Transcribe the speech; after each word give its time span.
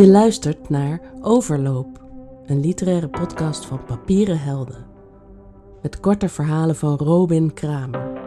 Je 0.00 0.08
luistert 0.08 0.68
naar 0.68 1.00
Overloop, 1.20 2.04
een 2.46 2.60
literaire 2.60 3.08
podcast 3.08 3.66
van 3.66 3.84
Papieren 3.84 4.40
Helden. 4.40 4.86
Met 5.82 6.00
korte 6.00 6.28
verhalen 6.28 6.76
van 6.76 6.96
Robin 6.96 7.54
Kramer. 7.54 8.20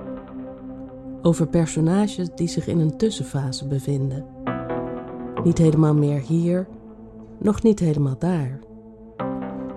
Over 1.21 1.47
personages 1.47 2.29
die 2.35 2.47
zich 2.47 2.67
in 2.67 2.79
een 2.79 2.97
tussenfase 2.97 3.67
bevinden. 3.67 4.25
Niet 5.43 5.57
helemaal 5.57 5.93
meer 5.93 6.19
hier, 6.19 6.67
nog 7.39 7.63
niet 7.63 7.79
helemaal 7.79 8.17
daar. 8.19 8.59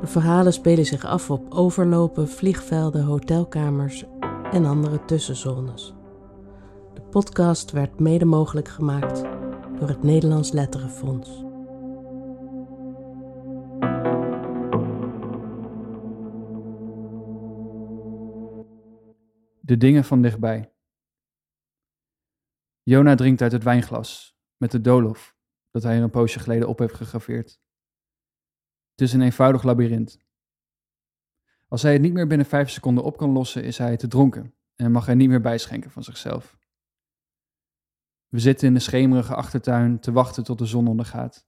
De 0.01 0.07
verhalen 0.07 0.53
spelen 0.53 0.87
zich 0.87 1.05
af 1.05 1.31
op 1.31 1.55
overlopen, 1.55 2.29
vliegvelden, 2.29 3.05
hotelkamers 3.05 4.05
en 4.53 4.65
andere 4.65 5.05
tussenzones. 5.05 5.95
De 6.95 7.03
podcast 7.11 7.71
werd 7.71 8.01
mede 8.01 8.25
mogelijk 8.25 8.69
gemaakt 8.69 9.23
door 9.79 9.89
het 9.89 10.03
Nederlands 10.03 10.53
Letterenfonds. 10.53 11.46
De 19.67 19.77
dingen 19.77 20.05
van 20.05 20.23
dichtbij. 20.23 20.73
Jona 22.83 23.15
drinkt 23.15 23.43
uit 23.43 23.53
het 23.53 23.63
wijnglas 23.63 24.39
met 24.57 24.71
de 24.71 24.81
dolof 24.81 25.37
dat 25.71 25.83
hij 25.83 25.97
er 25.97 26.03
een 26.03 26.11
poosje 26.11 26.39
geleden 26.39 26.69
op 26.69 26.79
heeft 26.79 26.95
gegraveerd. 26.95 27.61
Het 28.91 29.01
is 29.01 29.13
een 29.13 29.21
eenvoudig 29.21 29.63
labyrint. 29.63 30.19
Als 31.69 31.83
hij 31.83 31.93
het 31.93 32.03
niet 32.03 32.13
meer 32.13 32.27
binnen 32.27 32.47
vijf 32.47 32.71
seconden 32.71 33.05
op 33.05 33.17
kan 33.17 33.31
lossen, 33.31 33.65
is 33.65 33.79
hij 33.79 33.97
te 33.97 34.09
dronken 34.09 34.55
en 34.75 34.93
mag 34.93 35.07
hij 35.07 35.15
niet 35.15 35.29
meer 35.29 35.41
bijschenken 35.41 35.91
van 35.91 36.03
zichzelf. 36.03 36.59
We 38.29 38.39
zitten 38.39 38.69
in 38.69 38.75
de 38.75 38.81
schemerige 38.81 39.35
achtertuin 39.35 40.01
te 40.01 40.13
wachten 40.13 40.45
tot 40.45 40.59
de 40.59 40.67
zon 40.67 40.87
ondergaat, 40.87 41.47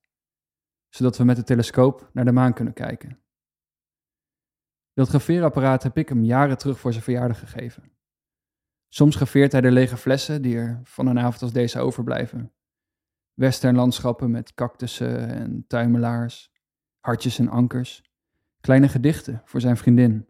zodat 0.89 1.17
we 1.17 1.25
met 1.25 1.37
de 1.37 1.45
telescoop 1.45 2.11
naar 2.13 2.25
de 2.25 2.33
maan 2.33 2.55
kunnen 2.55 2.75
kijken. 2.75 3.23
Dat 4.93 5.09
graveerapparaat 5.09 5.83
heb 5.83 5.97
ik 5.97 6.09
hem 6.09 6.25
jaren 6.25 6.59
terug 6.59 6.79
voor 6.79 6.93
zijn 6.93 7.05
verjaardag 7.05 7.39
gegeven. 7.39 7.98
Soms 8.89 9.17
graveert 9.17 9.53
hij 9.53 9.61
de 9.61 9.71
lege 9.71 9.97
flessen 9.97 10.43
die 10.43 10.57
er 10.57 10.81
van 10.85 11.07
een 11.07 11.19
avond 11.19 11.43
als 11.43 11.53
deze 11.53 11.79
overblijven. 11.81 12.53
Westernlandschappen 13.35 14.31
met 14.31 14.55
cactussen 14.55 15.29
en 15.29 15.65
tuimelaars, 15.67 16.53
hartjes 17.01 17.39
en 17.39 17.49
ankers, 17.49 18.03
kleine 18.61 18.89
gedichten 18.89 19.43
voor 19.45 19.61
zijn 19.61 19.77
vriendin. 19.77 20.27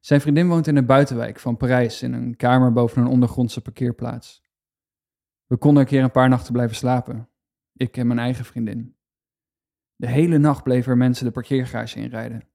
Zijn 0.00 0.20
vriendin 0.20 0.48
woont 0.48 0.66
in 0.66 0.74
de 0.74 0.84
buitenwijk 0.84 1.38
van 1.38 1.56
Parijs 1.56 2.02
in 2.02 2.12
een 2.12 2.36
kamer 2.36 2.72
boven 2.72 3.02
een 3.02 3.08
ondergrondse 3.08 3.60
parkeerplaats. 3.60 4.42
We 5.46 5.56
konden 5.56 5.82
een 5.82 5.88
keer 5.88 6.02
een 6.02 6.10
paar 6.10 6.28
nachten 6.28 6.52
blijven 6.52 6.76
slapen, 6.76 7.28
ik 7.72 7.96
en 7.96 8.06
mijn 8.06 8.18
eigen 8.18 8.44
vriendin. 8.44 8.96
De 9.96 10.08
hele 10.08 10.38
nacht 10.38 10.62
bleven 10.62 10.92
er 10.92 10.98
mensen 10.98 11.24
de 11.24 11.30
parkeergarage 11.30 11.98
inrijden 11.98 12.51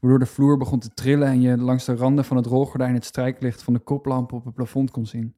waardoor 0.00 0.18
de 0.18 0.26
vloer 0.26 0.56
begon 0.56 0.78
te 0.78 0.94
trillen 0.94 1.28
en 1.28 1.40
je 1.40 1.56
langs 1.56 1.84
de 1.84 1.94
randen 1.94 2.24
van 2.24 2.36
het 2.36 2.46
rolgordijn 2.46 2.94
het 2.94 3.04
strijklicht 3.04 3.62
van 3.62 3.72
de 3.72 3.78
koplamp 3.78 4.32
op 4.32 4.44
het 4.44 4.54
plafond 4.54 4.90
kon 4.90 5.06
zien. 5.06 5.36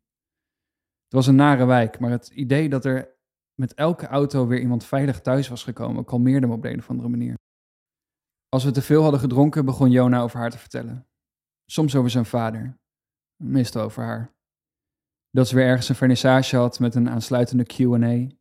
Het 1.04 1.12
was 1.12 1.26
een 1.26 1.34
nare 1.34 1.64
wijk, 1.64 1.98
maar 1.98 2.10
het 2.10 2.28
idee 2.28 2.68
dat 2.68 2.84
er 2.84 3.16
met 3.54 3.74
elke 3.74 4.06
auto 4.06 4.46
weer 4.46 4.60
iemand 4.60 4.84
veilig 4.84 5.20
thuis 5.20 5.48
was 5.48 5.64
gekomen, 5.64 6.04
kalmeerde 6.04 6.46
me 6.46 6.52
op 6.52 6.62
de 6.62 6.70
een 6.70 6.78
of 6.78 6.90
andere 6.90 7.08
manier. 7.08 7.34
Als 8.48 8.64
we 8.64 8.70
te 8.70 8.82
veel 8.82 9.02
hadden 9.02 9.20
gedronken, 9.20 9.64
begon 9.64 9.90
Jona 9.90 10.20
over 10.20 10.38
haar 10.38 10.50
te 10.50 10.58
vertellen. 10.58 11.06
Soms 11.66 11.96
over 11.96 12.10
zijn 12.10 12.24
vader, 12.24 12.78
meestal 13.36 13.82
over 13.82 14.02
haar. 14.02 14.34
Dat 15.30 15.48
ze 15.48 15.54
weer 15.54 15.66
ergens 15.66 15.88
een 15.88 15.94
vernissage 15.94 16.56
had 16.56 16.78
met 16.78 16.94
een 16.94 17.10
aansluitende 17.10 17.66
QA. 17.66 18.36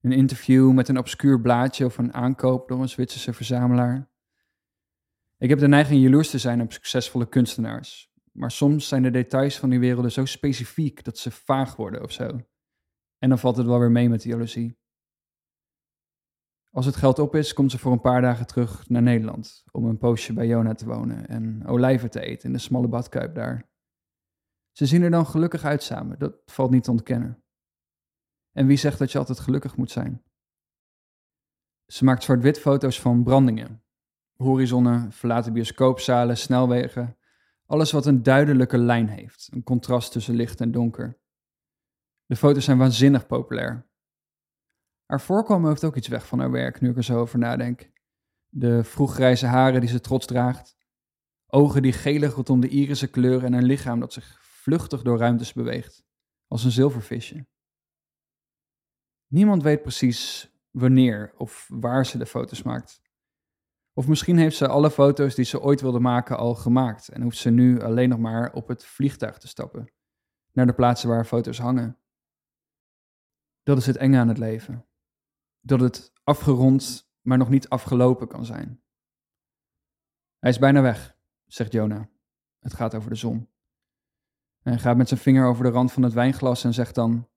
Een 0.00 0.12
interview 0.12 0.72
met 0.72 0.88
een 0.88 0.98
obscuur 0.98 1.40
blaadje 1.40 1.84
of 1.84 1.98
een 1.98 2.14
aankoop 2.14 2.68
door 2.68 2.80
een 2.80 2.88
Zwitserse 2.88 3.32
verzamelaar. 3.32 4.10
Ik 5.38 5.48
heb 5.48 5.58
de 5.58 5.68
neiging 5.68 6.02
jaloers 6.02 6.30
te 6.30 6.38
zijn 6.38 6.60
op 6.60 6.72
succesvolle 6.72 7.28
kunstenaars. 7.28 8.14
Maar 8.32 8.50
soms 8.50 8.88
zijn 8.88 9.02
de 9.02 9.10
details 9.10 9.58
van 9.58 9.70
die 9.70 9.78
werelden 9.78 10.12
zo 10.12 10.24
specifiek 10.24 11.04
dat 11.04 11.18
ze 11.18 11.30
vaag 11.30 11.76
worden 11.76 12.02
of 12.02 12.12
zo. 12.12 12.40
En 13.18 13.28
dan 13.28 13.38
valt 13.38 13.56
het 13.56 13.66
wel 13.66 13.78
weer 13.78 13.90
mee 13.90 14.08
met 14.08 14.22
de 14.22 14.28
jaloezie. 14.28 14.78
Als 16.70 16.86
het 16.86 16.96
geld 16.96 17.18
op 17.18 17.34
is, 17.34 17.52
komt 17.52 17.70
ze 17.70 17.78
voor 17.78 17.92
een 17.92 18.00
paar 18.00 18.20
dagen 18.20 18.46
terug 18.46 18.88
naar 18.88 19.02
Nederland 19.02 19.64
om 19.70 19.84
een 19.84 19.98
poosje 19.98 20.32
bij 20.32 20.46
Jona 20.46 20.74
te 20.74 20.86
wonen 20.86 21.28
en 21.28 21.66
olijven 21.66 22.10
te 22.10 22.20
eten 22.20 22.46
in 22.46 22.52
de 22.52 22.58
smalle 22.58 22.88
badkuip 22.88 23.34
daar. 23.34 23.70
Ze 24.72 24.86
zien 24.86 25.02
er 25.02 25.10
dan 25.10 25.26
gelukkig 25.26 25.64
uit 25.64 25.82
samen, 25.82 26.18
dat 26.18 26.42
valt 26.44 26.70
niet 26.70 26.84
te 26.84 26.90
ontkennen. 26.90 27.44
En 28.52 28.66
wie 28.66 28.76
zegt 28.76 28.98
dat 28.98 29.12
je 29.12 29.18
altijd 29.18 29.40
gelukkig 29.40 29.76
moet 29.76 29.90
zijn? 29.90 30.22
Ze 31.86 32.04
maakt 32.04 32.22
zwart-wit 32.22 32.58
foto's 32.58 33.00
van 33.00 33.24
brandingen, 33.24 33.85
horizonnen, 34.36 35.12
verlaten 35.12 35.52
bioscoopzalen, 35.52 36.36
snelwegen. 36.36 37.16
Alles 37.66 37.92
wat 37.92 38.06
een 38.06 38.22
duidelijke 38.22 38.78
lijn 38.78 39.08
heeft, 39.08 39.48
een 39.52 39.62
contrast 39.62 40.12
tussen 40.12 40.34
licht 40.34 40.60
en 40.60 40.70
donker. 40.70 41.18
De 42.26 42.36
foto's 42.36 42.64
zijn 42.64 42.78
waanzinnig 42.78 43.26
populair. 43.26 43.86
Haar 45.06 45.20
voorkomen 45.20 45.68
heeft 45.68 45.84
ook 45.84 45.96
iets 45.96 46.08
weg 46.08 46.26
van 46.26 46.38
haar 46.38 46.50
werk, 46.50 46.80
nu 46.80 46.90
ik 46.90 46.96
er 46.96 47.04
zo 47.04 47.18
over 47.18 47.38
nadenk. 47.38 47.90
De 48.48 48.84
vroeggrijze 48.84 49.46
haren 49.46 49.80
die 49.80 49.88
ze 49.88 50.00
trots 50.00 50.26
draagt, 50.26 50.76
ogen 51.46 51.82
die 51.82 51.92
gelig 51.92 52.34
rondom 52.34 52.60
de 52.60 52.68
irische 52.68 53.06
kleur 53.06 53.44
en 53.44 53.52
een 53.52 53.64
lichaam 53.64 54.00
dat 54.00 54.12
zich 54.12 54.38
vluchtig 54.40 55.02
door 55.02 55.18
ruimtes 55.18 55.52
beweegt, 55.52 56.04
als 56.46 56.64
een 56.64 56.70
zilvervisje. 56.70 57.46
Niemand 59.26 59.62
weet 59.62 59.82
precies 59.82 60.50
wanneer 60.70 61.32
of 61.36 61.68
waar 61.72 62.06
ze 62.06 62.18
de 62.18 62.26
foto's 62.26 62.62
maakt. 62.62 63.00
Of 63.98 64.08
misschien 64.08 64.36
heeft 64.36 64.56
ze 64.56 64.68
alle 64.68 64.90
foto's 64.90 65.34
die 65.34 65.44
ze 65.44 65.60
ooit 65.60 65.80
wilde 65.80 66.00
maken 66.00 66.36
al 66.36 66.54
gemaakt 66.54 67.08
en 67.08 67.22
hoeft 67.22 67.38
ze 67.38 67.50
nu 67.50 67.80
alleen 67.80 68.08
nog 68.08 68.18
maar 68.18 68.52
op 68.52 68.68
het 68.68 68.84
vliegtuig 68.84 69.38
te 69.38 69.48
stappen, 69.48 69.92
naar 70.52 70.66
de 70.66 70.74
plaatsen 70.74 71.08
waar 71.08 71.24
foto's 71.24 71.58
hangen. 71.58 71.98
Dat 73.62 73.78
is 73.78 73.86
het 73.86 73.96
enge 73.96 74.18
aan 74.18 74.28
het 74.28 74.38
leven. 74.38 74.86
Dat 75.60 75.80
het 75.80 76.12
afgerond, 76.24 77.10
maar 77.20 77.38
nog 77.38 77.48
niet 77.48 77.68
afgelopen 77.68 78.28
kan 78.28 78.44
zijn. 78.44 78.82
Hij 80.38 80.50
is 80.50 80.58
bijna 80.58 80.82
weg, 80.82 81.16
zegt 81.46 81.72
Jona. 81.72 82.08
Het 82.58 82.74
gaat 82.74 82.94
over 82.94 83.10
de 83.10 83.16
zon. 83.16 83.50
Hij 84.62 84.78
gaat 84.78 84.96
met 84.96 85.08
zijn 85.08 85.20
vinger 85.20 85.46
over 85.46 85.64
de 85.64 85.70
rand 85.70 85.92
van 85.92 86.02
het 86.02 86.12
wijnglas 86.12 86.64
en 86.64 86.74
zegt 86.74 86.94
dan: 86.94 87.28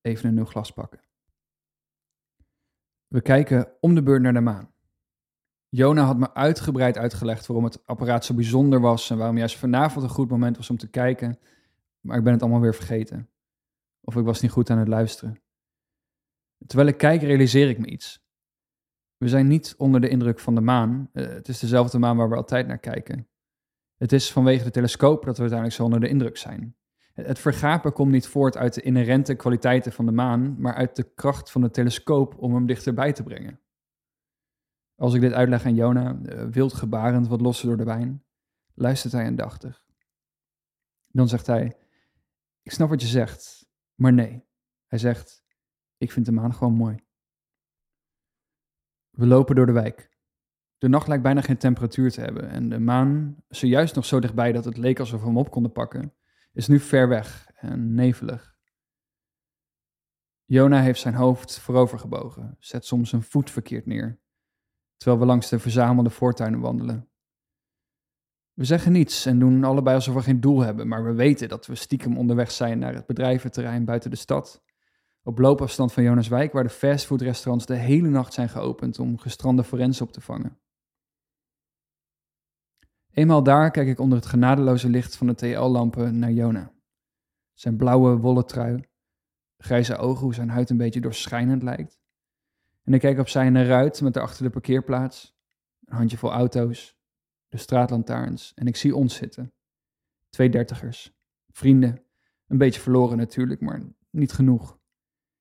Even 0.00 0.28
een 0.28 0.34
nieuw 0.34 0.44
glas 0.44 0.72
pakken. 0.72 1.00
We 3.06 3.22
kijken 3.22 3.76
om 3.80 3.94
de 3.94 4.02
beurt 4.02 4.22
naar 4.22 4.32
de 4.32 4.40
maan. 4.40 4.73
Jona 5.76 6.02
had 6.02 6.18
me 6.18 6.34
uitgebreid 6.34 6.98
uitgelegd 6.98 7.46
waarom 7.46 7.64
het 7.64 7.86
apparaat 7.86 8.24
zo 8.24 8.34
bijzonder 8.34 8.80
was 8.80 9.10
en 9.10 9.18
waarom 9.18 9.38
juist 9.38 9.58
vanavond 9.58 10.04
een 10.04 10.10
goed 10.10 10.30
moment 10.30 10.56
was 10.56 10.70
om 10.70 10.76
te 10.76 10.88
kijken. 10.88 11.38
Maar 12.00 12.16
ik 12.16 12.24
ben 12.24 12.32
het 12.32 12.42
allemaal 12.42 12.60
weer 12.60 12.74
vergeten. 12.74 13.30
Of 14.00 14.16
ik 14.16 14.24
was 14.24 14.40
niet 14.40 14.50
goed 14.50 14.70
aan 14.70 14.78
het 14.78 14.88
luisteren. 14.88 15.42
Terwijl 16.66 16.88
ik 16.88 16.96
kijk, 16.96 17.22
realiseer 17.22 17.68
ik 17.68 17.78
me 17.78 17.86
iets. 17.86 18.22
We 19.16 19.28
zijn 19.28 19.46
niet 19.46 19.74
onder 19.78 20.00
de 20.00 20.08
indruk 20.08 20.40
van 20.40 20.54
de 20.54 20.60
maan. 20.60 21.08
Eh, 21.12 21.26
het 21.26 21.48
is 21.48 21.58
dezelfde 21.58 21.98
maan 21.98 22.16
waar 22.16 22.28
we 22.28 22.36
altijd 22.36 22.66
naar 22.66 22.78
kijken. 22.78 23.28
Het 23.96 24.12
is 24.12 24.32
vanwege 24.32 24.64
de 24.64 24.70
telescoop 24.70 25.24
dat 25.24 25.34
we 25.36 25.40
uiteindelijk 25.40 25.78
zo 25.78 25.84
onder 25.84 26.00
de 26.00 26.08
indruk 26.08 26.36
zijn. 26.36 26.76
Het 27.12 27.38
vergapen 27.38 27.92
komt 27.92 28.10
niet 28.10 28.26
voort 28.26 28.56
uit 28.56 28.74
de 28.74 28.82
inherente 28.82 29.34
kwaliteiten 29.34 29.92
van 29.92 30.06
de 30.06 30.12
maan, 30.12 30.60
maar 30.60 30.74
uit 30.74 30.96
de 30.96 31.12
kracht 31.14 31.50
van 31.50 31.60
de 31.60 31.70
telescoop 31.70 32.38
om 32.38 32.54
hem 32.54 32.66
dichterbij 32.66 33.12
te 33.12 33.22
brengen. 33.22 33.58
Als 34.96 35.14
ik 35.14 35.20
dit 35.20 35.32
uitleg 35.32 35.64
aan 35.64 35.74
Jona, 35.74 36.18
uh, 36.22 36.44
wild 36.44 36.72
gebarend 36.72 37.28
wat 37.28 37.40
losser 37.40 37.68
door 37.68 37.76
de 37.76 37.84
wijn, 37.84 38.24
luistert 38.74 39.12
hij 39.12 39.26
aandachtig. 39.26 39.86
Dan 41.10 41.28
zegt 41.28 41.46
hij, 41.46 41.76
ik 42.62 42.72
snap 42.72 42.88
wat 42.88 43.00
je 43.00 43.06
zegt, 43.06 43.68
maar 43.94 44.12
nee. 44.12 44.44
Hij 44.86 44.98
zegt, 44.98 45.44
ik 45.96 46.12
vind 46.12 46.26
de 46.26 46.32
maan 46.32 46.54
gewoon 46.54 46.72
mooi. 46.72 47.04
We 49.10 49.26
lopen 49.26 49.54
door 49.54 49.66
de 49.66 49.72
wijk. 49.72 50.12
De 50.78 50.88
nacht 50.88 51.08
lijkt 51.08 51.22
bijna 51.22 51.40
geen 51.40 51.58
temperatuur 51.58 52.10
te 52.10 52.20
hebben 52.20 52.48
en 52.48 52.68
de 52.68 52.78
maan, 52.78 53.36
zojuist 53.48 53.94
nog 53.94 54.04
zo 54.04 54.20
dichtbij 54.20 54.52
dat 54.52 54.64
het 54.64 54.76
leek 54.76 54.98
alsof 54.98 55.20
we 55.20 55.26
hem 55.26 55.38
op 55.38 55.50
konden 55.50 55.72
pakken, 55.72 56.14
is 56.52 56.68
nu 56.68 56.80
ver 56.80 57.08
weg 57.08 57.50
en 57.54 57.94
nevelig. 57.94 58.56
Jona 60.44 60.80
heeft 60.80 61.00
zijn 61.00 61.14
hoofd 61.14 61.58
voorover 61.58 61.98
gebogen, 61.98 62.56
zet 62.58 62.84
soms 62.84 63.12
een 63.12 63.22
voet 63.22 63.50
verkeerd 63.50 63.86
neer 63.86 64.22
terwijl 65.04 65.24
we 65.24 65.30
langs 65.32 65.48
de 65.48 65.58
verzamelde 65.58 66.10
voortuinen 66.10 66.60
wandelen. 66.60 67.08
We 68.52 68.64
zeggen 68.64 68.92
niets 68.92 69.26
en 69.26 69.38
doen 69.38 69.64
allebei 69.64 69.96
alsof 69.96 70.14
we 70.14 70.22
geen 70.22 70.40
doel 70.40 70.60
hebben, 70.60 70.88
maar 70.88 71.04
we 71.04 71.12
weten 71.12 71.48
dat 71.48 71.66
we 71.66 71.74
stiekem 71.74 72.18
onderweg 72.18 72.50
zijn 72.50 72.78
naar 72.78 72.94
het 72.94 73.06
bedrijventerrein 73.06 73.84
buiten 73.84 74.10
de 74.10 74.16
stad. 74.16 74.62
Op 75.22 75.38
loopafstand 75.38 75.92
van 75.92 76.02
Jonaswijk, 76.02 76.52
waar 76.52 76.62
de 76.62 76.68
fastfoodrestaurants 76.68 77.66
de 77.66 77.74
hele 77.74 78.08
nacht 78.08 78.32
zijn 78.32 78.48
geopend 78.48 78.98
om 78.98 79.18
gestrande 79.18 79.64
forensen 79.64 80.06
op 80.06 80.12
te 80.12 80.20
vangen. 80.20 80.58
Eenmaal 83.12 83.42
daar 83.42 83.70
kijk 83.70 83.88
ik 83.88 83.98
onder 83.98 84.18
het 84.18 84.26
genadeloze 84.26 84.88
licht 84.88 85.16
van 85.16 85.26
de 85.26 85.34
TL-lampen 85.34 86.18
naar 86.18 86.32
Jona. 86.32 86.72
Zijn 87.52 87.76
blauwe 87.76 88.16
wollen 88.16 88.46
trui, 88.46 88.84
grijze 89.56 89.96
ogen, 89.96 90.24
hoe 90.24 90.34
zijn 90.34 90.50
huid 90.50 90.70
een 90.70 90.76
beetje 90.76 91.00
doorschijnend 91.00 91.62
lijkt. 91.62 92.03
En 92.84 92.94
ik 92.94 93.00
kijk 93.00 93.18
opzij 93.18 93.50
naar 93.50 93.66
ruit 93.66 94.00
met 94.00 94.14
daarachter 94.14 94.44
de 94.44 94.50
parkeerplaats, 94.50 95.36
een 95.84 95.96
handjevol 95.96 96.30
auto's, 96.30 96.98
de 97.48 97.56
straatlantaarns 97.56 98.54
en 98.54 98.66
ik 98.66 98.76
zie 98.76 98.96
ons 98.96 99.14
zitten. 99.14 99.54
Twee 100.28 100.50
dertigers, 100.50 101.12
vrienden, 101.48 102.04
een 102.46 102.58
beetje 102.58 102.80
verloren 102.80 103.16
natuurlijk, 103.16 103.60
maar 103.60 103.82
niet 104.10 104.32
genoeg. 104.32 104.78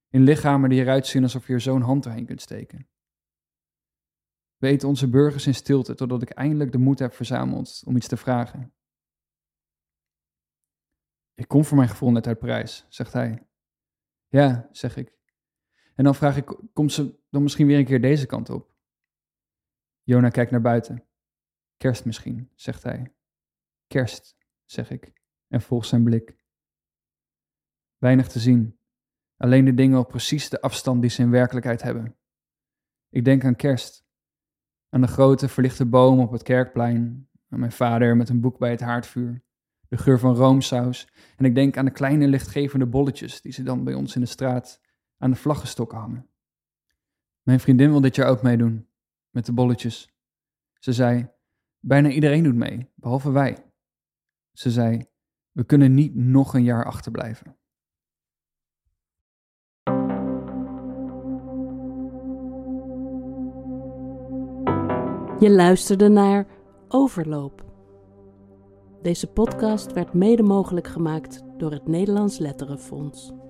In 0.09 0.23
lichamen 0.23 0.69
die 0.69 0.81
eruit 0.81 1.07
zien 1.07 1.23
alsof 1.23 1.47
je 1.47 1.53
er 1.53 1.61
zo'n 1.61 1.81
hand 1.81 2.03
doorheen 2.03 2.25
kunt 2.25 2.41
steken. 2.41 2.87
We 4.57 4.67
eten 4.67 4.87
onze 4.87 5.09
burgers 5.09 5.47
in 5.47 5.55
stilte 5.55 5.95
totdat 5.95 6.21
ik 6.21 6.29
eindelijk 6.29 6.71
de 6.71 6.77
moed 6.77 6.99
heb 6.99 7.13
verzameld 7.13 7.81
om 7.85 7.95
iets 7.95 8.07
te 8.07 8.17
vragen. 8.17 8.73
Ik 11.33 11.47
kom 11.47 11.65
voor 11.65 11.77
mijn 11.77 11.89
gevoel 11.89 12.11
net 12.11 12.27
uit 12.27 12.39
Parijs, 12.39 12.85
zegt 12.89 13.13
hij. 13.13 13.47
Ja, 14.27 14.69
zeg 14.71 14.97
ik. 14.97 15.17
En 15.95 16.03
dan 16.03 16.15
vraag 16.15 16.37
ik, 16.37 16.57
komt 16.73 16.91
ze 16.91 17.22
dan 17.33 17.43
misschien 17.43 17.67
weer 17.67 17.77
een 17.77 17.85
keer 17.85 18.01
deze 18.01 18.25
kant 18.25 18.49
op? 18.49 18.73
Jona 20.03 20.29
kijkt 20.29 20.51
naar 20.51 20.61
buiten. 20.61 21.03
Kerst 21.77 22.05
misschien, 22.05 22.49
zegt 22.55 22.83
hij. 22.83 23.13
Kerst, 23.87 24.37
zeg 24.65 24.89
ik, 24.89 25.13
en 25.47 25.61
volg 25.61 25.85
zijn 25.85 26.03
blik. 26.03 26.35
Weinig 27.97 28.27
te 28.27 28.39
zien, 28.39 28.79
alleen 29.37 29.65
de 29.65 29.73
dingen 29.73 29.99
op 29.99 30.07
precies 30.07 30.49
de 30.49 30.61
afstand 30.61 31.01
die 31.01 31.09
ze 31.09 31.21
in 31.21 31.29
werkelijkheid 31.29 31.81
hebben. 31.81 32.17
Ik 33.09 33.25
denk 33.25 33.45
aan 33.45 33.55
kerst, 33.55 34.05
aan 34.89 35.01
de 35.01 35.07
grote 35.07 35.49
verlichte 35.49 35.85
boom 35.85 36.19
op 36.19 36.31
het 36.31 36.43
kerkplein, 36.43 37.29
aan 37.49 37.59
mijn 37.59 37.71
vader 37.71 38.17
met 38.17 38.29
een 38.29 38.41
boek 38.41 38.57
bij 38.57 38.71
het 38.71 38.81
haardvuur, 38.81 39.43
de 39.87 39.97
geur 39.97 40.19
van 40.19 40.35
roomsaus 40.35 41.07
en 41.37 41.45
ik 41.45 41.55
denk 41.55 41.77
aan 41.77 41.85
de 41.85 41.91
kleine 41.91 42.27
lichtgevende 42.27 42.85
bolletjes 42.85 43.41
die 43.41 43.51
ze 43.51 43.63
dan 43.63 43.83
bij 43.83 43.93
ons 43.93 44.15
in 44.15 44.21
de 44.21 44.27
straat 44.27 44.81
aan 45.17 45.31
de 45.31 45.37
vlaggenstokken 45.37 45.97
hangen. 45.97 46.32
Mijn 47.43 47.59
vriendin 47.59 47.89
wil 47.89 48.01
dit 48.01 48.15
jaar 48.15 48.29
ook 48.29 48.41
meedoen, 48.41 48.87
met 49.29 49.45
de 49.45 49.53
bolletjes. 49.53 50.13
Ze 50.79 50.93
zei, 50.93 51.29
bijna 51.79 52.09
iedereen 52.09 52.43
doet 52.43 52.55
mee, 52.55 52.91
behalve 52.95 53.31
wij. 53.31 53.71
Ze 54.51 54.71
zei, 54.71 55.05
we 55.51 55.63
kunnen 55.63 55.93
niet 55.93 56.15
nog 56.15 56.53
een 56.53 56.63
jaar 56.63 56.85
achterblijven. 56.85 57.57
Je 65.39 65.49
luisterde 65.49 66.09
naar 66.09 66.47
Overloop. 66.87 67.65
Deze 69.01 69.27
podcast 69.27 69.93
werd 69.93 70.13
mede 70.13 70.43
mogelijk 70.43 70.87
gemaakt 70.87 71.43
door 71.57 71.71
het 71.71 71.87
Nederlands 71.87 72.37
Letterenfonds. 72.37 73.42